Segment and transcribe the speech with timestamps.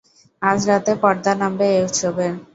[0.41, 2.33] আজ রাতে পর্দা নামবে এ উৎসবের।